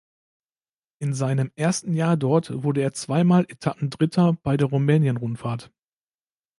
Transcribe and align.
In 0.97 1.13
seinem 1.13 1.51
ersten 1.55 1.93
Jahr 1.93 2.17
dort 2.17 2.63
wurde 2.63 2.81
er 2.81 2.91
zweimal 2.93 3.43
Etappendritter 3.47 4.33
bei 4.41 4.57
der 4.57 4.65
Rumänien-Rundfahrt. 4.67 5.71